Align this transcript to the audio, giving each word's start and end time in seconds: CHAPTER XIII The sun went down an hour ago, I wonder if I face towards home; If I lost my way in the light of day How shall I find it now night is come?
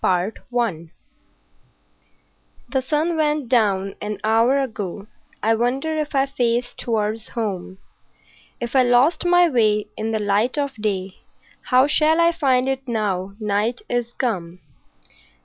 CHAPTER 0.03 0.41
XIII 0.49 0.91
The 2.69 2.81
sun 2.81 3.17
went 3.17 3.49
down 3.49 3.93
an 4.01 4.17
hour 4.23 4.57
ago, 4.59 5.05
I 5.43 5.53
wonder 5.53 5.95
if 5.99 6.15
I 6.15 6.25
face 6.25 6.73
towards 6.75 7.29
home; 7.29 7.77
If 8.59 8.75
I 8.75 8.81
lost 8.81 9.25
my 9.25 9.47
way 9.47 9.89
in 9.95 10.09
the 10.09 10.17
light 10.17 10.57
of 10.57 10.73
day 10.77 11.19
How 11.65 11.85
shall 11.85 12.19
I 12.19 12.31
find 12.31 12.67
it 12.67 12.87
now 12.87 13.35
night 13.39 13.83
is 13.87 14.11
come? 14.13 14.61